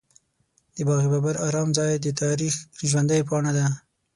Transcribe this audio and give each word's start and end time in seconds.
د 0.75 0.77
باغ 0.87 1.03
بابر 1.11 1.35
ارام 1.47 1.69
ځای 1.77 1.91
د 1.99 2.07
تاریخ 2.21 2.55
ژوندۍ 2.89 3.21
پاڼه 3.27 3.51
ده. 3.57 3.65